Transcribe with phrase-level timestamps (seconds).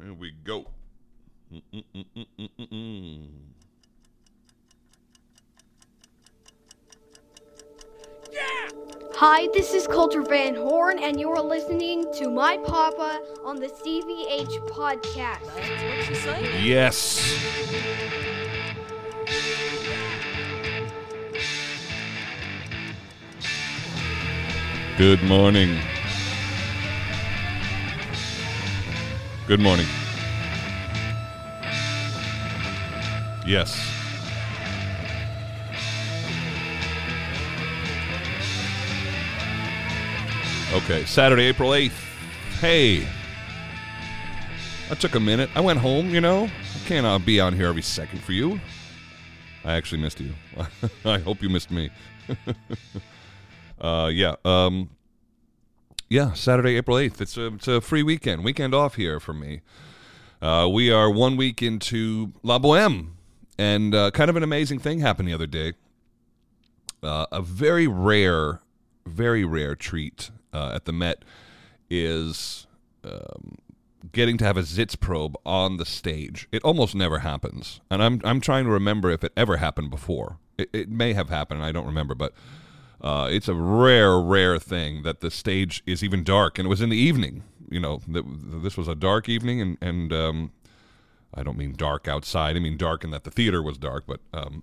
[0.00, 0.66] Here we go.
[1.52, 3.28] Mm-mm-mm-mm-mm-mm.
[9.14, 13.66] Hi, this is Coulter Van Horn, and you are listening to My Papa on the
[13.66, 15.44] CVH podcast.
[15.56, 16.64] That's what she's.
[16.64, 17.18] Yes.
[24.96, 25.76] Good morning.
[29.48, 29.86] Good morning.
[33.46, 33.80] Yes.
[40.74, 41.92] Okay, Saturday, April 8th.
[42.60, 43.08] Hey.
[44.90, 45.48] I took a minute.
[45.54, 46.44] I went home, you know.
[46.44, 48.60] I can't be on here every second for you.
[49.64, 50.34] I actually missed you.
[51.06, 51.88] I hope you missed me.
[53.80, 54.34] uh, yeah.
[54.44, 54.90] Um,
[56.08, 57.20] yeah, Saturday, April 8th.
[57.20, 58.44] It's a, it's a free weekend.
[58.44, 59.60] Weekend off here for me.
[60.40, 63.12] Uh, we are one week into La Boheme.
[63.58, 65.72] And uh, kind of an amazing thing happened the other day.
[67.02, 68.60] Uh, a very rare,
[69.04, 71.24] very rare treat uh, at the Met
[71.90, 72.66] is
[73.04, 73.56] um,
[74.12, 76.48] getting to have a Sitzprobe on the stage.
[76.52, 80.38] It almost never happens, and I'm I'm trying to remember if it ever happened before.
[80.56, 82.32] It, it may have happened, I don't remember, but
[83.00, 86.80] uh, it's a rare, rare thing that the stage is even dark, and it was
[86.80, 87.44] in the evening.
[87.70, 88.24] You know, that
[88.62, 90.52] this was a dark evening, and and um,
[91.34, 92.56] I don't mean dark outside.
[92.56, 94.62] I mean dark in that the theater was dark, but um,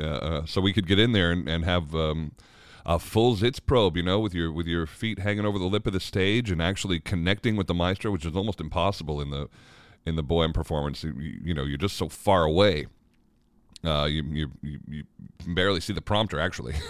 [0.00, 2.32] uh, uh, so we could get in there and, and have um,
[2.86, 5.92] a full Sitzprobe, you know, with your with your feet hanging over the lip of
[5.92, 9.48] the stage and actually connecting with the maestro, which is almost impossible in the
[10.06, 11.04] in the Boheme performance.
[11.04, 12.86] You, you know, you're just so far away.
[13.84, 14.50] Uh, you, you
[14.88, 15.04] you
[15.46, 16.74] barely see the prompter actually.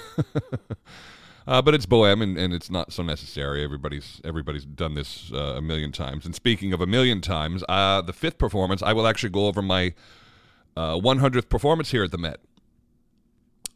[1.48, 3.64] Uh, but it's Boheme, and, and it's not so necessary.
[3.64, 6.26] Everybody's everybody's done this uh, a million times.
[6.26, 9.62] And speaking of a million times, uh, the fifth performance, I will actually go over
[9.62, 9.94] my
[10.76, 12.40] uh, 100th performance here at the Met,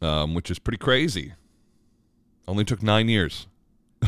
[0.03, 1.33] um, which is pretty crazy.
[2.47, 3.47] Only took nine years.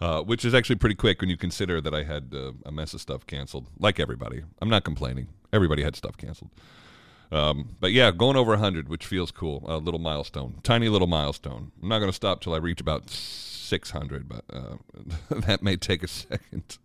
[0.00, 2.92] Uh, which is actually pretty quick when you consider that I had uh, a mess
[2.92, 4.42] of stuff canceled, like everybody.
[4.60, 5.28] I'm not complaining.
[5.52, 6.50] Everybody had stuff canceled.
[7.30, 9.64] Um, but yeah, going over 100, which feels cool.
[9.66, 10.60] A little milestone.
[10.62, 11.72] Tiny little milestone.
[11.82, 14.76] I'm not going to stop till I reach about 600, but uh,
[15.30, 16.78] that may take a second.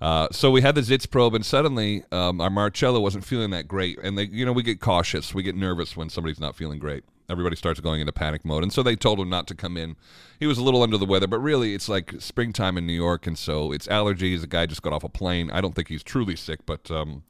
[0.00, 3.98] Uh, so we had the Sitzprobe, and suddenly um, our Marcello wasn't feeling that great.
[4.02, 7.04] And they, you know, we get cautious, we get nervous when somebody's not feeling great.
[7.28, 9.96] Everybody starts going into panic mode, and so they told him not to come in.
[10.38, 13.26] He was a little under the weather, but really, it's like springtime in New York,
[13.26, 14.42] and so it's allergies.
[14.42, 15.50] The guy just got off a plane.
[15.50, 17.24] I don't think he's truly sick, but um,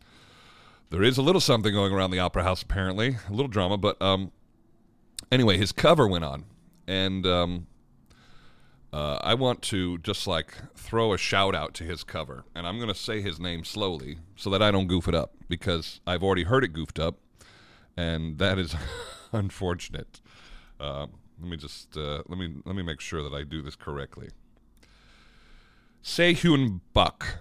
[0.91, 3.77] there is a little something going around the opera house apparently, a little drama.
[3.77, 4.33] But um,
[5.31, 6.45] anyway, his cover went on,
[6.87, 7.67] and um,
[8.93, 12.77] uh, I want to just like throw a shout out to his cover, and I'm
[12.77, 16.23] going to say his name slowly so that I don't goof it up because I've
[16.23, 17.19] already heard it goofed up,
[17.97, 18.75] and that is
[19.33, 20.21] unfortunate.
[20.79, 21.07] Uh,
[21.41, 24.29] let me just uh, let me let me make sure that I do this correctly.
[26.03, 27.41] Sehun Buck.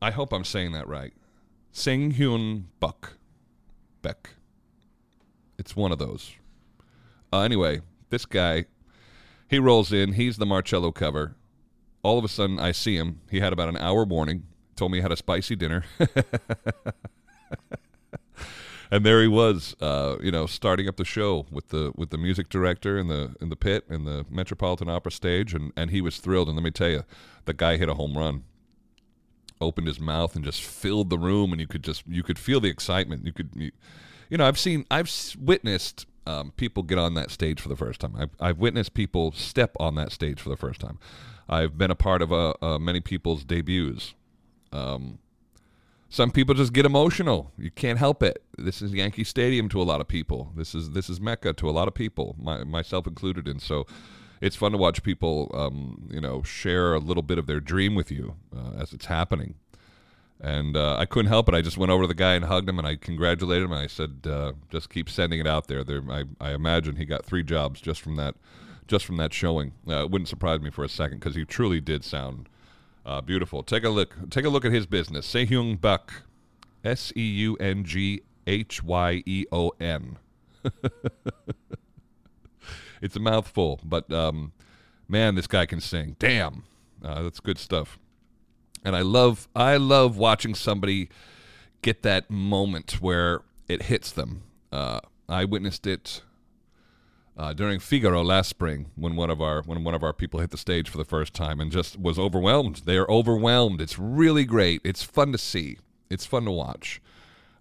[0.00, 1.12] I hope I'm saying that right.
[1.76, 3.14] Sing Hyun Buck.
[4.00, 4.30] Beck.
[5.58, 6.30] It's one of those.
[7.32, 7.80] Uh, anyway,
[8.10, 8.66] this guy,
[9.48, 10.12] he rolls in.
[10.12, 11.34] He's the Marcello cover.
[12.04, 13.22] All of a sudden, I see him.
[13.28, 14.44] He had about an hour warning.
[14.76, 15.84] Told me he had a spicy dinner.
[18.92, 22.18] and there he was, uh, you know, starting up the show with the with the
[22.18, 26.00] music director in the in the pit in the Metropolitan Opera stage, and and he
[26.00, 26.46] was thrilled.
[26.46, 27.02] And let me tell you,
[27.46, 28.44] the guy hit a home run
[29.64, 32.60] opened his mouth and just filled the room and you could just you could feel
[32.60, 33.26] the excitement.
[33.26, 33.70] You could you,
[34.30, 38.00] you know i've seen i've witnessed um, people get on that stage for the first
[38.00, 38.14] time.
[38.18, 40.98] I've, I've witnessed people step on that stage for the first time.
[41.48, 44.14] I've been a part of uh, uh, many people's debuts.
[44.72, 45.18] Um,
[46.08, 47.52] some people just get emotional.
[47.58, 48.42] You can't help it.
[48.56, 50.52] This is yankee stadium to a lot of people.
[50.56, 53.86] This is this is mecca to a lot of people my, myself included and so
[54.44, 57.94] it's fun to watch people, um, you know, share a little bit of their dream
[57.94, 59.54] with you uh, as it's happening.
[60.38, 61.54] And uh, I couldn't help it.
[61.54, 63.72] I just went over to the guy and hugged him, and I congratulated him.
[63.72, 67.06] And I said, uh, "Just keep sending it out there." There, I, I imagine he
[67.06, 68.34] got three jobs just from that,
[68.86, 69.72] just from that showing.
[69.88, 72.50] Uh, it wouldn't surprise me for a second because he truly did sound
[73.06, 73.62] uh, beautiful.
[73.62, 74.14] Take a look.
[74.28, 75.26] Take a look at his business.
[75.32, 76.12] Sehung Buck,
[76.84, 80.18] S E U N G H Y E O N.
[83.04, 84.52] it's a mouthful, but um,
[85.08, 86.16] man, this guy can sing.
[86.18, 86.64] Damn,
[87.04, 87.98] uh, that's good stuff.
[88.82, 91.10] And I love, I love watching somebody
[91.82, 94.42] get that moment where it hits them.
[94.72, 96.22] Uh, I witnessed it
[97.36, 100.50] uh, during Figaro last spring when one of our when one of our people hit
[100.50, 102.82] the stage for the first time and just was overwhelmed.
[102.86, 103.82] They are overwhelmed.
[103.82, 104.80] It's really great.
[104.82, 105.78] It's fun to see.
[106.08, 107.02] It's fun to watch.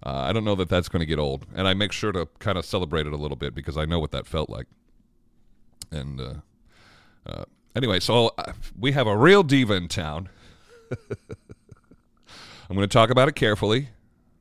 [0.06, 2.28] Uh, I don't know that that's going to get old, and I make sure to
[2.40, 4.68] kind of celebrate it a little bit because I know what that felt like.
[5.94, 6.34] And uh,
[7.26, 7.46] uh,
[7.76, 10.30] anyway, so uh, we have a real diva in town.
[12.70, 13.90] I'm going to talk about it carefully,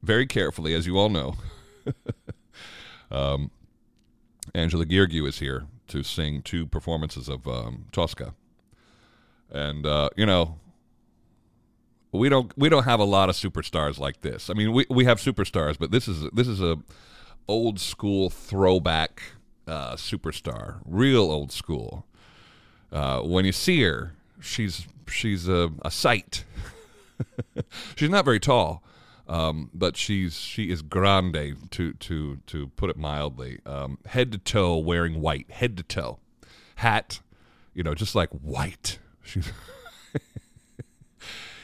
[0.03, 1.35] very carefully, as you all know.
[3.11, 3.51] um,
[4.55, 8.35] Angela Gheorghiu is here to sing two performances of um, Tosca,
[9.51, 10.59] and uh, you know,
[12.13, 14.49] we don't we don't have a lot of superstars like this.
[14.49, 16.79] I mean, we we have superstars, but this is this is a
[17.49, 19.23] old school throwback
[19.67, 22.07] uh, superstar, real old school.
[22.91, 26.45] Uh, when you see her, she's she's a, a sight.
[27.97, 28.83] she's not very tall,
[29.29, 33.61] um, but she's she is grande to to to put it mildly.
[33.65, 36.19] Um, head to toe, wearing white, head to toe,
[36.77, 37.21] hat,
[37.75, 38.99] you know, just like white.
[39.23, 39.53] She's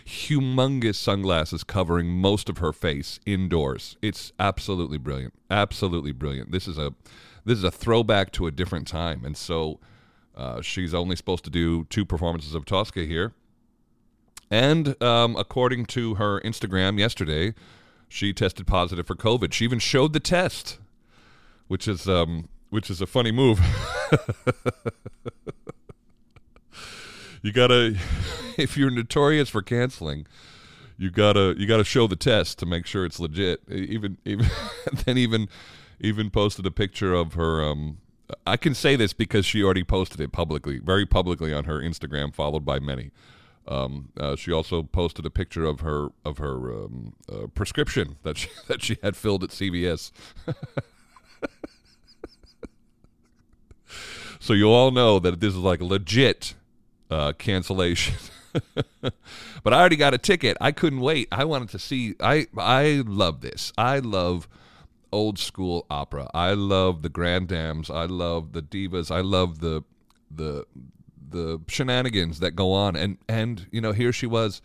[0.06, 3.97] humongous sunglasses covering most of her face indoors.
[4.00, 5.35] It's absolutely brilliant.
[5.50, 6.50] Absolutely brilliant.
[6.50, 6.95] This is a
[7.49, 9.81] this is a throwback to a different time, and so
[10.37, 13.33] uh, she's only supposed to do two performances of Tosca here.
[14.50, 17.55] And um, according to her Instagram yesterday,
[18.09, 19.53] she tested positive for COVID.
[19.53, 20.79] She even showed the test,
[21.67, 23.61] which is um, which is a funny move.
[27.43, 27.97] you gotta,
[28.56, 30.27] if you're notorious for canceling,
[30.97, 33.61] you gotta you gotta show the test to make sure it's legit.
[33.71, 34.47] Even even
[35.05, 35.49] then even
[36.00, 37.62] even posted a picture of her.
[37.62, 37.99] Um,
[38.47, 42.35] I can say this because she already posted it publicly, very publicly on her Instagram,
[42.35, 43.11] followed by many.
[43.67, 48.39] Um, uh, she also posted a picture of her of her um, uh, prescription that
[48.39, 50.11] she that she had filled at CVS.
[54.41, 56.55] so you all know that this is like legit
[57.11, 58.15] uh, cancellation.
[59.62, 60.56] but I already got a ticket.
[60.61, 61.29] I couldn't wait.
[61.31, 62.15] I wanted to see.
[62.21, 63.73] I I love this.
[63.77, 64.49] I love
[65.13, 66.29] old school opera.
[66.35, 67.91] I love the grand dames.
[67.91, 69.11] I love the divas.
[69.11, 69.85] I love the
[70.31, 70.67] the
[71.31, 74.63] the shenanigans that go on and and you know here she was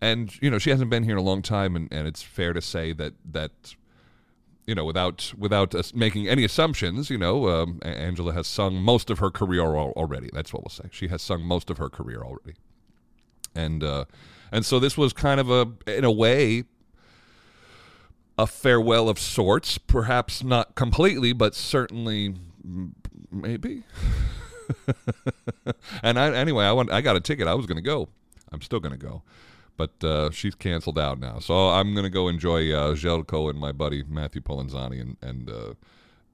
[0.00, 2.52] and you know she hasn't been here in a long time and, and it's fair
[2.52, 3.74] to say that that
[4.66, 9.10] you know without without us making any assumptions you know um, angela has sung most
[9.10, 12.22] of her career already that's what we'll say she has sung most of her career
[12.22, 12.54] already
[13.54, 14.04] and uh
[14.52, 16.64] and so this was kind of a in a way
[18.38, 22.34] a farewell of sorts perhaps not completely but certainly
[23.30, 23.82] maybe
[26.02, 26.90] and I, anyway, I went.
[26.90, 27.46] I got a ticket.
[27.48, 28.08] I was going to go.
[28.52, 29.22] I'm still going to go,
[29.76, 31.38] but uh, she's canceled out now.
[31.38, 35.50] So I'm going to go enjoy uh, Željko and my buddy Matthew Polenzani and and
[35.50, 35.74] uh,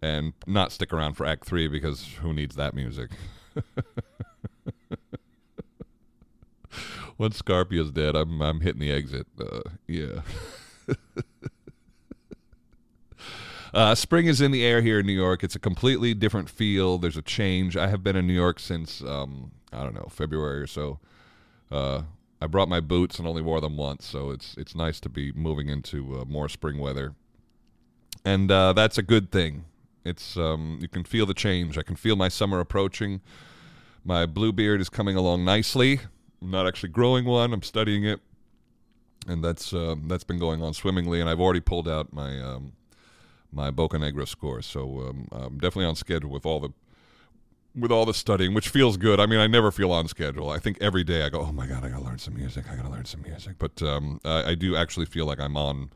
[0.00, 3.10] and not stick around for Act Three because who needs that music?
[7.19, 9.26] Once Scarpia's dead, I'm I'm hitting the exit.
[9.40, 10.22] Uh, yeah.
[13.74, 15.42] Uh, spring is in the air here in New York.
[15.42, 16.98] It's a completely different feel.
[16.98, 17.76] There's a change.
[17.76, 20.98] I have been in New York since um, I don't know February or so.
[21.70, 22.02] Uh,
[22.40, 25.32] I brought my boots and only wore them once, so it's it's nice to be
[25.32, 27.14] moving into uh, more spring weather,
[28.24, 29.64] and uh, that's a good thing.
[30.04, 31.78] It's um, you can feel the change.
[31.78, 33.22] I can feel my summer approaching.
[34.04, 36.00] My blue beard is coming along nicely.
[36.42, 37.54] I'm not actually growing one.
[37.54, 38.20] I'm studying it,
[39.26, 41.20] and that's uh, that's been going on swimmingly.
[41.20, 42.73] And I've already pulled out my um,
[43.52, 44.62] my Boccanegra score.
[44.62, 46.71] So um, I'm definitely on schedule with all the
[47.75, 49.18] with all the studying, which feels good.
[49.18, 50.50] I mean, I never feel on schedule.
[50.50, 52.66] I think every day I go, oh my god, I gotta learn some music.
[52.71, 53.56] I gotta learn some music.
[53.59, 55.90] But um, I, I, do actually feel like I'm on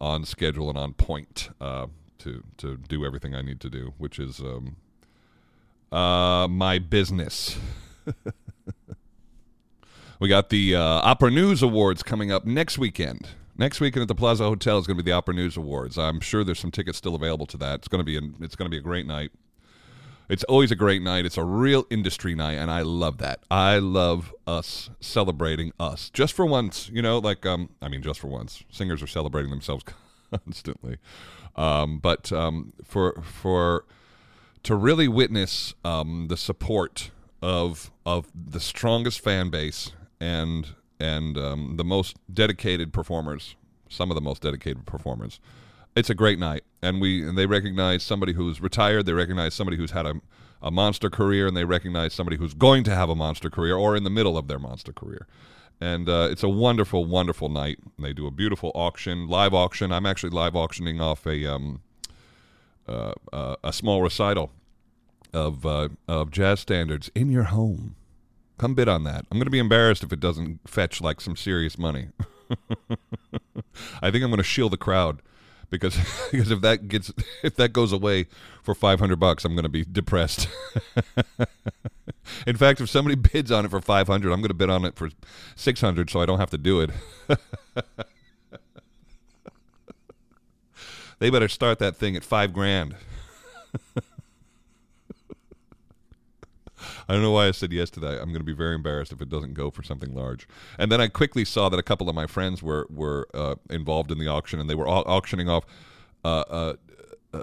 [0.00, 1.86] on schedule and on point uh,
[2.18, 4.76] to to do everything I need to do, which is um,
[5.92, 7.56] uh, my business.
[10.18, 13.28] we got the uh, Opera News Awards coming up next weekend.
[13.56, 15.96] Next weekend at the Plaza Hotel is going to be the Opera News Awards.
[15.96, 17.76] I'm sure there's some tickets still available to that.
[17.76, 19.30] It's going to be a, it's going to be a great night.
[20.28, 21.24] It's always a great night.
[21.24, 23.40] It's a real industry night, and I love that.
[23.50, 26.90] I love us celebrating us just for once.
[26.92, 28.64] You know, like um, I mean, just for once.
[28.70, 29.84] Singers are celebrating themselves
[30.30, 30.96] constantly,
[31.54, 33.84] um, but um, for for
[34.64, 41.76] to really witness um, the support of of the strongest fan base and and um,
[41.76, 43.56] the most dedicated performers,
[43.88, 45.40] some of the most dedicated performers.
[45.96, 49.06] It's a great night, and we and they recognize somebody who's retired.
[49.06, 50.14] They recognize somebody who's had a,
[50.60, 53.96] a monster career, and they recognize somebody who's going to have a monster career or
[53.96, 55.26] in the middle of their monster career.
[55.80, 57.78] And uh, it's a wonderful, wonderful night.
[57.98, 59.92] They do a beautiful auction, live auction.
[59.92, 61.82] I'm actually live auctioning off a um,
[62.88, 64.50] uh, uh, a small recital
[65.32, 67.96] of uh, of jazz standards in your home.
[68.58, 69.26] Come bid on that.
[69.30, 72.08] I'm going to be embarrassed if it doesn't fetch like some serious money.
[74.00, 75.20] I think I'm going to shield the crowd
[75.70, 75.96] because
[76.30, 78.26] because if that gets if that goes away
[78.62, 80.48] for 500 bucks, I'm going to be depressed.
[82.46, 84.96] In fact, if somebody bids on it for 500, I'm going to bid on it
[84.96, 85.10] for
[85.56, 86.90] 600 so I don't have to do it.
[91.18, 92.94] they better start that thing at 5 grand.
[97.08, 98.20] I don't know why I said yes to that.
[98.20, 100.46] I'm going to be very embarrassed if it doesn't go for something large.
[100.78, 104.10] And then I quickly saw that a couple of my friends were were uh, involved
[104.10, 105.64] in the auction, and they were au- auctioning off
[106.24, 106.74] uh, uh,
[107.32, 107.42] uh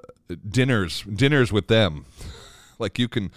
[0.50, 2.06] dinners dinners with them.
[2.80, 3.32] like you can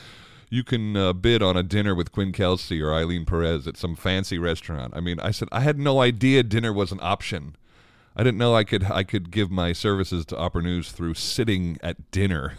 [0.51, 3.97] you can uh, bid on a dinner with Quinn Kelsey or Ailyn Pérez at some
[3.97, 4.93] fancy restaurant.
[4.97, 7.57] I mean, I said I had no idea dinner was an option.
[8.17, 11.79] I didn't know I could I could give my services to Opera News through sitting
[11.83, 12.55] at dinner.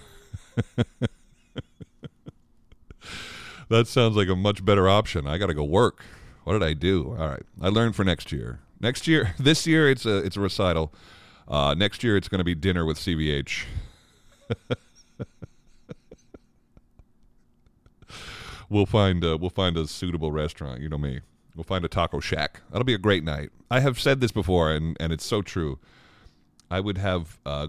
[3.69, 5.27] that sounds like a much better option.
[5.27, 6.03] I got to go work.
[6.43, 7.15] What did I do?
[7.19, 8.60] All right, I learned for next year.
[8.79, 10.93] Next year, this year it's a it's a recital.
[11.48, 13.65] Uh, next year it's going to be dinner with CVH.
[18.69, 20.81] we'll find we'll find a suitable restaurant.
[20.81, 21.22] You know me.
[21.55, 22.62] We'll find a taco shack.
[22.69, 23.50] That'll be a great night.
[23.72, 25.79] I have said this before, and and it's so true.
[26.69, 27.67] I would have uh,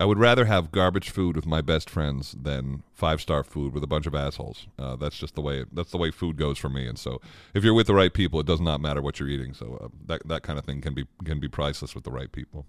[0.00, 3.82] I would rather have garbage food with my best friends than five star food with
[3.82, 4.68] a bunch of assholes.
[4.78, 6.86] Uh, that's just the way that's the way food goes for me.
[6.86, 7.20] And so,
[7.52, 9.54] if you're with the right people, it does not matter what you're eating.
[9.54, 12.30] So uh, that that kind of thing can be can be priceless with the right
[12.30, 12.64] people.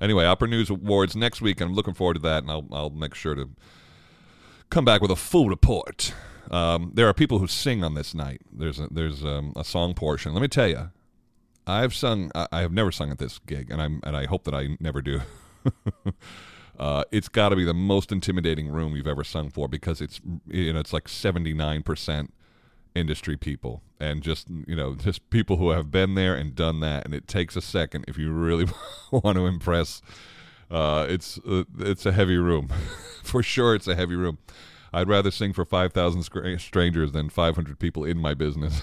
[0.00, 2.42] Anyway, Opera News Awards next week, and I'm looking forward to that.
[2.42, 3.50] And I'll I'll make sure to
[4.70, 6.14] come back with a full report.
[6.50, 8.40] Um, there are people who sing on this night.
[8.50, 10.32] There's a, there's um, a song portion.
[10.32, 10.90] Let me tell you,
[11.66, 12.30] I've sung.
[12.34, 15.02] I have never sung at this gig, and I'm and I hope that I never
[15.02, 15.20] do.
[16.78, 20.20] uh, it's got to be the most intimidating room you've ever sung for because it's
[20.46, 22.28] you know it's like 79%
[22.94, 27.04] industry people and just you know just people who have been there and done that.
[27.04, 28.66] And it takes a second if you really
[29.10, 30.02] want to impress.
[30.70, 32.68] Uh, it's uh, it's a heavy room.
[33.22, 34.38] For sure it's a heavy room.
[34.92, 36.22] I'd rather sing for 5000
[36.58, 38.82] strangers than 500 people in my business.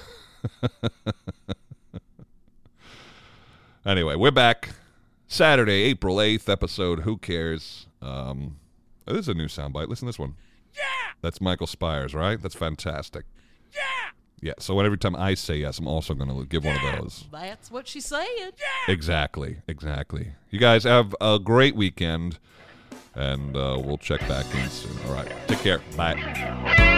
[3.85, 4.69] Anyway we're back
[5.35, 7.01] Saturday, April 8th episode.
[7.01, 7.87] Who cares?
[8.01, 8.55] Um,
[9.05, 9.89] oh, this is a new soundbite.
[9.89, 10.35] Listen to this one.
[10.73, 10.81] Yeah!
[11.19, 12.41] That's Michael Spyres, right?
[12.41, 13.25] That's fantastic.
[13.73, 13.81] Yeah!
[14.41, 17.01] Yeah, so every time I say yes, I'm also going to give yeah, one of
[17.01, 17.25] those.
[17.33, 18.27] That's what she's saying.
[18.37, 18.93] Yeah!
[18.93, 20.29] Exactly, exactly.
[20.51, 22.39] You guys have a great weekend,
[23.13, 24.97] and uh, we'll check back in soon.
[25.05, 25.81] All right, take care.
[25.97, 26.94] Bye.